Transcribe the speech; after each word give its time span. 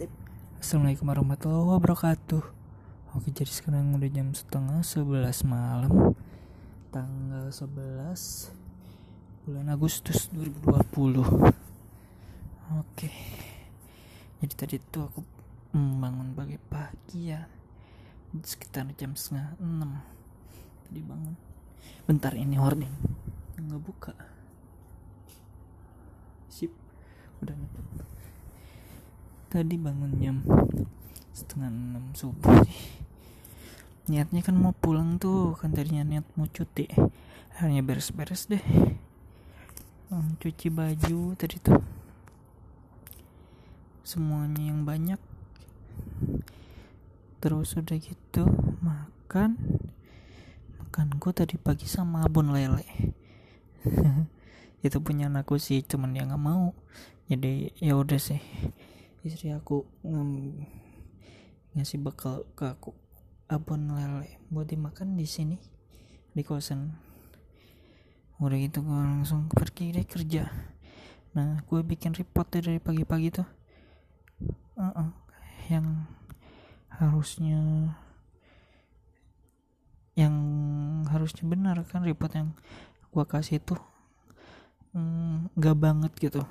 Sip. 0.00 0.08
Assalamualaikum 0.56 1.12
warahmatullahi 1.12 1.76
wabarakatuh. 1.76 2.40
Oke 3.20 3.36
jadi 3.36 3.52
sekarang 3.52 3.92
udah 4.00 4.08
jam 4.08 4.32
setengah 4.32 4.80
11 4.80 5.44
malam 5.44 6.16
Tanggal 6.88 7.52
11 7.52 8.48
Bulan 9.44 9.68
Agustus 9.68 10.32
2020 10.32 11.20
Oke 12.80 13.12
Jadi 14.40 14.54
tadi 14.56 14.80
tuh 14.80 15.04
aku 15.04 15.20
bangun 15.76 16.32
pagi-pagi 16.32 17.36
ya 17.36 17.44
Sekitar 18.40 18.88
jam 18.96 19.12
setengah 19.12 19.52
6 19.60 19.84
Tadi 20.88 21.00
bangun. 21.04 21.36
Bentar 22.08 22.32
ini 22.40 22.56
hording 22.56 22.96
Nggak 23.60 23.82
buka. 23.84 24.16
Sip. 26.48 26.72
Udah 27.44 27.52
nutup 27.52 28.08
tadi 29.50 29.74
bangun 29.74 30.12
jam 30.22 30.36
setengah 31.34 31.68
enam 31.68 32.14
subuh 32.14 32.62
niatnya 34.10 34.42
kan 34.42 34.58
mau 34.58 34.74
pulang 34.74 35.22
tuh 35.22 35.54
kan 35.54 35.70
tadinya 35.70 36.02
niat 36.02 36.26
mau 36.34 36.50
cuti. 36.50 36.90
Akhirnya 37.54 37.86
beres-beres 37.86 38.50
deh. 38.50 38.62
Cuci 40.42 40.66
baju 40.74 41.38
tadi 41.38 41.62
tuh. 41.62 41.78
Semuanya 44.02 44.74
yang 44.74 44.82
banyak. 44.82 45.22
Terus 47.38 47.78
udah 47.78 47.98
gitu 48.02 48.50
makan. 48.82 49.54
Makan 50.82 51.06
gue 51.14 51.30
tadi 51.30 51.54
pagi 51.54 51.86
sama 51.86 52.26
abon 52.26 52.50
lele. 52.50 53.14
Itu 54.84 54.98
punya 54.98 55.30
anakku 55.30 55.54
sih 55.62 55.86
cuman 55.86 56.18
dia 56.18 56.26
nggak 56.26 56.42
mau. 56.42 56.74
Jadi 57.30 57.70
ya 57.78 57.94
udah 57.94 58.18
sih 58.18 58.42
istri 59.20 59.52
aku 59.52 59.84
ng 60.00 60.56
ngasih 61.76 62.00
bekal 62.00 62.48
ke 62.56 62.64
aku. 62.64 62.96
Abon 63.50 63.92
lele 63.92 64.40
buat 64.48 64.70
dimakan 64.70 65.18
di 65.18 65.26
sini 65.28 65.58
di 66.32 66.42
kosan. 66.46 66.96
Udah 68.40 68.56
gitu 68.56 68.80
gue 68.80 68.96
langsung 68.96 69.50
pergi 69.52 69.92
deh 69.92 70.06
kerja. 70.06 70.48
Nah 71.36 71.60
gue 71.68 71.80
bikin 71.84 72.16
report 72.16 72.48
deh 72.56 72.62
dari 72.64 72.80
pagi-pagi 72.80 73.28
tuh. 73.28 73.48
Uh 74.80 74.88
-uh. 74.96 75.10
yang 75.68 76.08
harusnya 76.88 77.92
yang 80.16 80.34
harusnya 81.06 81.44
benar 81.44 81.76
kan 81.84 82.00
report 82.00 82.32
yang 82.32 82.50
gue 83.12 83.24
kasih 83.28 83.60
tuh. 83.60 83.78
Mm, 84.96 85.52
nggak 85.54 85.76
mm, 85.76 85.82
banget 85.84 86.12
gitu. 86.16 86.42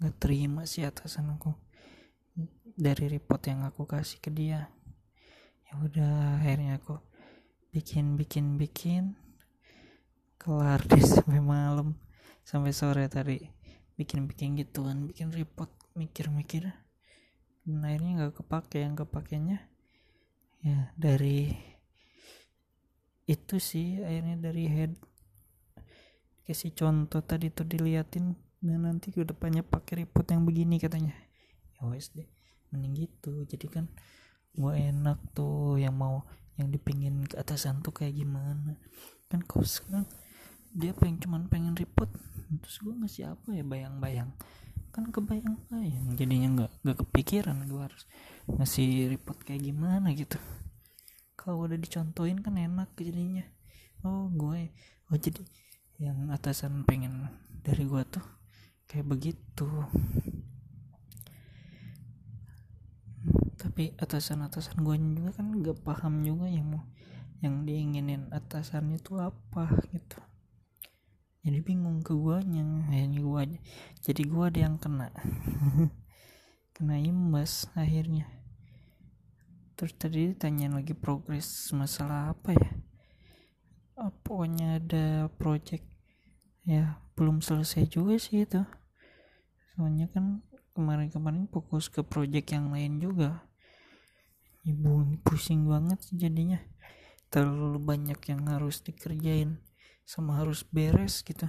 Nggak 0.00 0.16
terima 0.16 0.64
sih 0.64 0.88
atasan 0.88 1.36
aku 1.36 1.52
dari 2.76 3.08
report 3.08 3.42
yang 3.48 3.64
aku 3.68 3.84
kasih 3.84 4.18
ke 4.18 4.32
dia. 4.32 4.68
Ya 5.68 5.72
udah 5.80 6.40
akhirnya 6.40 6.80
aku 6.80 6.96
bikin 7.72 8.16
bikin 8.16 8.56
bikin. 8.56 9.16
Kelar 10.40 10.82
deh 10.90 11.00
sampai 11.00 11.40
malam. 11.40 11.96
Sampai 12.42 12.72
sore 12.74 13.06
tadi. 13.08 13.40
Bikin 13.96 14.24
bikin 14.26 14.56
gituan 14.56 15.06
bikin 15.06 15.30
report 15.30 15.70
mikir 15.92 16.32
mikir 16.32 16.72
dan 17.62 17.84
akhirnya 17.84 18.10
nggak 18.16 18.34
kepake 18.40 18.80
yang 18.80 18.96
kepakainya 18.96 19.60
ya 20.64 20.88
dari 20.96 21.52
itu 23.28 23.60
sih 23.62 24.00
akhirnya 24.02 24.40
dari 24.40 24.64
head. 24.66 24.92
Kasih 26.42 26.74
contoh 26.74 27.22
tadi 27.22 27.52
tuh 27.54 27.68
diliatin. 27.68 28.34
Dan 28.62 28.86
nanti 28.86 29.10
ke 29.10 29.26
depannya 29.26 29.66
pakai 29.66 30.06
report 30.06 30.30
yang 30.30 30.46
begini 30.46 30.78
katanya. 30.78 31.14
Ya 31.78 31.82
wes 31.90 32.14
deh 32.14 32.41
mending 32.72 33.06
gitu. 33.06 33.44
Jadi 33.44 33.66
kan 33.68 33.84
gue 34.52 34.72
enak 34.72 35.36
tuh 35.36 35.78
yang 35.80 35.96
mau 35.96 36.24
yang 36.60 36.68
dipingin 36.68 37.24
ke 37.24 37.36
atasan 37.38 37.84
tuh 37.84 37.92
kayak 37.92 38.16
gimana. 38.16 38.76
Kan 39.28 39.44
kau 39.44 39.64
sekarang 39.64 40.08
dia 40.72 40.96
pengen 40.96 41.20
cuman 41.20 41.42
pengen 41.52 41.76
report. 41.76 42.10
Terus 42.64 42.76
gue 42.80 42.94
ngasih 42.96 43.36
apa 43.36 43.48
ya? 43.52 43.64
Bayang-bayang. 43.64 44.32
Kan 44.92 45.08
kebayang-bayang 45.08 46.20
jadinya 46.20 46.48
nggak 46.52 46.72
nggak 46.84 46.98
kepikiran 47.00 47.64
gue 47.64 47.80
harus 47.80 48.04
ngasih 48.44 49.08
report 49.08 49.40
kayak 49.40 49.64
gimana 49.64 50.12
gitu. 50.12 50.36
Kalau 51.32 51.64
udah 51.64 51.80
dicontohin 51.80 52.44
kan 52.44 52.60
enak 52.60 52.92
jadinya. 53.00 53.44
Oh 54.04 54.28
gue 54.28 54.68
oh 55.08 55.16
jadi 55.16 55.40
yang 56.02 56.28
atasan 56.34 56.82
pengen 56.82 57.30
dari 57.62 57.86
gue 57.86 58.02
tuh 58.10 58.24
kayak 58.90 59.06
begitu 59.06 59.68
tapi 63.62 63.94
atasan-atasan 63.94 64.82
gue 64.82 64.98
juga 65.14 65.38
kan 65.38 65.54
gak 65.62 65.86
paham 65.86 66.26
juga 66.26 66.50
yang 66.50 66.66
mau 66.66 66.82
yang 67.42 67.62
diinginin 67.66 68.30
atasan 68.30 68.94
itu 68.94 69.18
apa 69.18 69.66
gitu. 69.90 70.18
Jadi 71.42 71.58
bingung 71.58 71.98
ke 72.06 72.14
guanya 72.14 72.86
akhirnya 72.86 73.18
gua 73.18 73.42
jadi 73.98 74.22
gua 74.30 74.46
ada 74.46 74.58
yang 74.62 74.78
kena. 74.78 75.10
Kena 76.74 77.02
imbas 77.02 77.66
akhirnya. 77.74 78.30
Terus 79.74 79.92
tadi 79.98 80.30
ditanya 80.30 80.70
lagi 80.70 80.94
progres 80.94 81.74
masalah 81.74 82.30
apa 82.30 82.54
ya? 82.54 82.70
Oh, 83.98 84.14
pokoknya 84.22 84.78
ada 84.78 85.06
project. 85.34 85.82
Ya 86.62 87.02
belum 87.18 87.42
selesai 87.42 87.90
juga 87.90 88.14
sih 88.22 88.46
itu. 88.46 88.62
Soalnya 89.74 90.06
kan 90.14 90.46
kemarin-kemarin 90.78 91.50
fokus 91.50 91.90
ke 91.90 92.06
project 92.06 92.54
yang 92.54 92.70
lain 92.70 93.02
juga 93.02 93.42
ibu 94.62 95.18
pusing 95.26 95.66
banget 95.66 95.98
jadinya. 96.14 96.62
Terlalu 97.32 97.80
banyak 97.80 98.20
yang 98.28 98.44
harus 98.46 98.84
dikerjain 98.84 99.58
sama 100.02 100.42
harus 100.42 100.66
beres 100.68 101.24
gitu. 101.24 101.48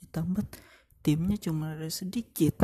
Ditambah 0.00 0.46
timnya 1.02 1.36
cuma 1.40 1.74
ada 1.74 1.88
sedikit. 1.90 2.60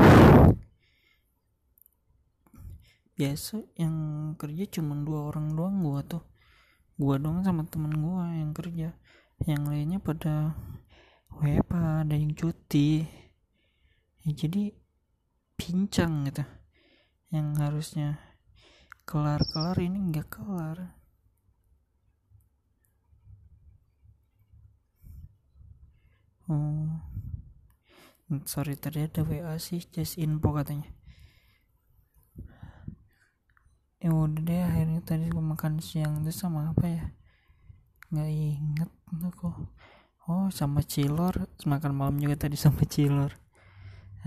Biasa 3.17 3.65
yang 3.81 3.95
kerja 4.37 4.79
cuma 4.79 4.93
dua 5.01 5.33
orang 5.33 5.51
doang 5.57 5.81
gua 5.81 6.05
tuh. 6.05 6.23
Gua 6.95 7.17
doang 7.17 7.41
sama 7.43 7.65
temen 7.65 7.97
gua 7.97 8.29
yang 8.31 8.53
kerja. 8.53 8.93
Yang 9.45 9.61
lainnya 9.69 9.99
pada 10.01 10.53
WFA 11.33 12.05
ada 12.05 12.15
yang 12.15 12.33
cuti. 12.33 13.05
Ya, 14.25 14.31
jadi 14.33 14.86
pincang 15.57 16.29
gitu. 16.29 16.45
Yang 17.33 17.47
harusnya 17.59 18.09
kelar-kelar 19.03 19.75
ini 19.81 19.99
nggak 20.13 20.29
kelar. 20.29 20.95
Oh. 26.47 27.03
Sorry 28.47 28.75
tadi 28.75 29.03
ada 29.03 29.23
WA 29.23 29.55
sih 29.59 29.83
just 29.87 30.19
info 30.19 30.51
katanya. 30.55 30.87
Ya 33.97 34.13
udah 34.13 34.43
deh 34.45 34.61
akhirnya 34.61 35.01
tadi 35.01 35.27
makan 35.31 35.81
siang 35.81 36.21
itu 36.21 36.31
sama 36.31 36.71
apa 36.71 36.85
ya? 36.85 37.03
Nggak 38.11 38.29
inget 38.31 38.91
aku. 39.27 39.51
Oh 40.27 40.47
sama 40.51 40.83
cilor. 40.83 41.47
Makan 41.63 41.91
malam 41.95 42.19
juga 42.19 42.47
tadi 42.47 42.59
sama 42.59 42.83
cilor. 42.83 43.31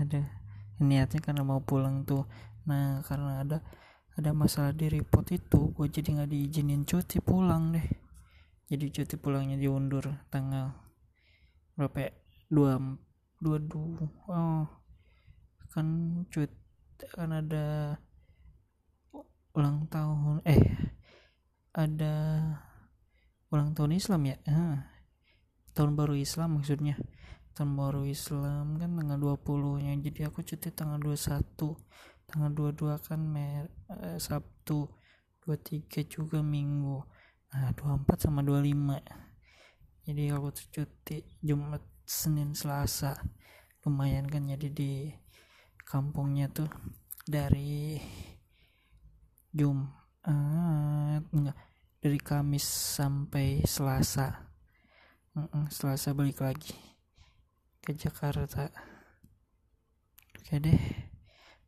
Ada 0.01 0.40
niatnya 0.81 1.21
karena 1.21 1.45
mau 1.45 1.61
pulang 1.61 2.03
tuh. 2.03 2.25
Nah 2.65 3.01
karena 3.05 3.45
ada 3.45 3.57
ada 4.17 4.31
masalah 4.35 4.75
di 4.75 4.91
report 4.91 5.31
itu 5.31 5.71
gue 5.71 5.87
jadi 5.87 6.19
nggak 6.19 6.29
diizinin 6.29 6.83
cuti 6.83 7.23
pulang 7.23 7.71
deh. 7.71 7.87
Jadi 8.71 8.85
cuti 8.87 9.15
pulangnya 9.19 9.59
diundur 9.59 10.07
tanggal 10.31 10.71
berapa 11.75 11.97
ya? 12.07 12.11
dua 12.51 12.79
dua 13.39 13.57
dua 13.59 14.07
oh. 14.31 14.65
Kan 15.71 15.87
cuti 16.27 17.05
kan 17.11 17.31
ada 17.31 17.97
ulang 19.51 19.87
tahun 19.91 20.39
eh 20.47 20.61
ada 21.75 22.13
ulang 23.51 23.75
tahun 23.75 23.95
Islam 23.95 24.21
ya? 24.27 24.35
Ah, 24.47 24.87
tahun 25.75 25.95
baru 25.95 26.15
Islam 26.15 26.59
maksudnya 26.59 26.95
tahun 27.51 27.75
baru 27.75 28.07
Islam 28.07 28.79
kan 28.79 28.95
tanggal 28.95 29.37
20 29.43 29.83
nya 29.83 29.93
jadi 29.99 30.31
aku 30.31 30.39
cuti 30.43 30.71
tanggal 30.71 30.99
21 31.03 31.51
tanggal 32.31 32.51
22 32.71 32.95
kan 33.03 33.19
mer 33.19 33.67
eh, 33.91 34.15
Sabtu 34.15 34.87
23 35.43 36.07
juga 36.07 36.39
Minggu. 36.39 37.03
Nah 37.51 37.75
24 37.75 38.29
sama 38.29 38.39
25 38.39 40.07
jadi 40.07 40.23
aku 40.33 40.49
cuti 40.55 41.17
Jumat 41.43 41.83
Senin 42.07 42.55
Selasa. 42.55 43.19
Lumayan 43.83 44.29
kan 44.31 44.47
jadi 44.47 44.67
di 44.71 45.11
kampungnya 45.83 46.47
tuh 46.47 46.71
dari 47.27 47.99
Jumat 49.51 49.99
enggak 51.35 51.57
dari 51.99 52.19
Kamis 52.21 52.63
sampai 52.95 53.61
Selasa. 53.67 54.47
Selasa 55.71 56.15
balik 56.15 56.43
lagi 56.43 56.90
ke 57.81 57.97
Jakarta. 57.97 58.69
Oke 60.37 60.61
deh. 60.61 60.81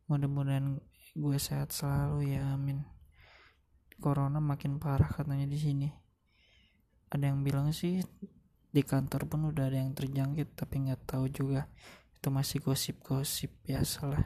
Mudah-mudahan 0.06 0.78
gue 1.14 1.36
sehat 1.42 1.74
selalu 1.74 2.38
ya 2.38 2.54
amin. 2.54 2.86
Corona 3.98 4.38
makin 4.38 4.78
parah 4.78 5.10
katanya 5.10 5.50
di 5.50 5.58
sini. 5.58 5.88
Ada 7.10 7.34
yang 7.34 7.42
bilang 7.42 7.74
sih 7.74 7.98
di 8.74 8.82
kantor 8.82 9.26
pun 9.30 9.50
udah 9.50 9.70
ada 9.70 9.78
yang 9.78 9.94
terjangkit 9.94 10.54
tapi 10.54 10.86
nggak 10.86 11.02
tahu 11.02 11.26
juga. 11.30 11.66
Itu 12.14 12.30
masih 12.30 12.62
gosip-gosip 12.62 13.50
biasalah. 13.66 14.22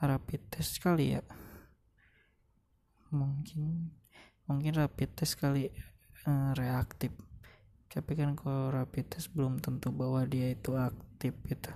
Rapid 0.00 0.40
test 0.52 0.80
kali 0.84 1.16
ya? 1.16 1.24
Mungkin 3.12 3.92
mungkin 4.44 4.72
rapid 4.76 5.16
test 5.16 5.40
kali 5.40 5.68
uh, 6.28 6.52
reaktif 6.56 7.12
tapi 7.90 8.14
kan 8.14 8.38
kalau 8.38 8.70
rapid 8.70 9.10
test 9.10 9.34
belum 9.34 9.58
tentu 9.58 9.90
bahwa 9.90 10.22
dia 10.24 10.54
itu 10.54 10.78
aktif 10.78 11.34
gitu. 11.44 11.74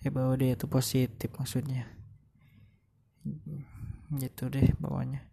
Ya 0.00 0.08
bahwa 0.08 0.34
dia 0.40 0.56
itu 0.56 0.64
positif 0.64 1.30
maksudnya. 1.36 1.84
Gitu 4.16 4.48
deh 4.48 4.72
bawahnya. 4.80 5.28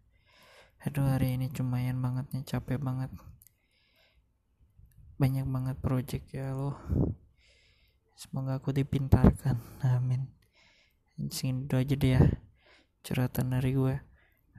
Aduh 0.83 1.07
hari 1.07 1.39
ini 1.39 1.47
cumayan 1.49 2.03
banget 2.03 2.27
nih 2.35 2.43
capek 2.43 2.77
banget. 2.83 3.09
Banyak 5.15 5.47
banget 5.47 5.77
project 5.79 6.27
ya 6.35 6.51
lo. 6.51 6.75
Semoga 8.19 8.59
aku 8.59 8.75
dipintarkan. 8.75 9.57
Amin. 9.87 10.27
Segini 11.31 11.65
dulu 11.65 11.79
aja 11.79 11.95
deh 11.95 12.11
ya 12.19 12.21
curhatan 13.03 13.51
dari 13.51 13.75
gue 13.75 13.99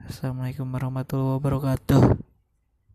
assalamualaikum 0.05 0.69
warahmatullahi 0.69 1.41
wabarakatuh 1.41 2.24